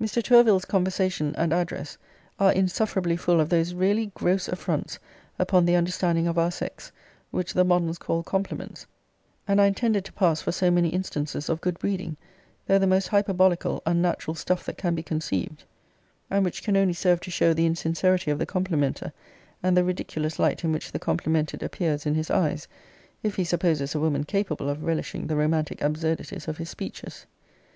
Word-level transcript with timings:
Mr. 0.00 0.22
Tourville's 0.22 0.64
conversation 0.64 1.34
and 1.34 1.52
address 1.52 1.98
are 2.38 2.52
insufferably 2.52 3.16
full 3.16 3.40
of 3.40 3.48
those 3.48 3.74
really 3.74 4.12
gross 4.14 4.46
affronts 4.46 5.00
upon 5.40 5.66
the 5.66 5.74
understanding 5.74 6.28
of 6.28 6.38
our 6.38 6.52
sex, 6.52 6.92
which 7.32 7.52
the 7.52 7.64
moderns 7.64 7.98
call 7.98 8.22
compliments, 8.22 8.86
and 9.48 9.58
are 9.58 9.66
intended 9.66 10.04
to 10.04 10.12
pass 10.12 10.40
for 10.40 10.52
so 10.52 10.70
many 10.70 10.90
instances 10.90 11.48
of 11.48 11.60
good 11.60 11.80
breeding, 11.80 12.16
though 12.68 12.78
the 12.78 12.86
most 12.86 13.08
hyperbolical, 13.08 13.82
unnatural 13.84 14.36
stuff 14.36 14.64
that 14.64 14.78
can 14.78 14.94
be 14.94 15.02
conceived, 15.02 15.64
and 16.30 16.44
which 16.44 16.62
can 16.62 16.76
only 16.76 16.94
serve 16.94 17.18
to 17.20 17.32
show 17.32 17.52
the 17.52 17.66
insincerity 17.66 18.30
of 18.30 18.38
the 18.38 18.46
complimenter, 18.46 19.10
and 19.64 19.76
the 19.76 19.82
ridiculous 19.82 20.38
light 20.38 20.62
in 20.62 20.70
which 20.70 20.92
the 20.92 21.00
complimented 21.00 21.60
appears 21.64 22.06
in 22.06 22.14
his 22.14 22.30
eyes, 22.30 22.68
if 23.24 23.34
he 23.34 23.42
supposes 23.42 23.96
a 23.96 23.98
woman 23.98 24.22
capable 24.22 24.68
of 24.68 24.84
relishing 24.84 25.26
the 25.26 25.34
romantic 25.34 25.80
absurdities 25.82 26.46
of 26.46 26.58
his 26.58 26.70
speeches. 26.70 27.26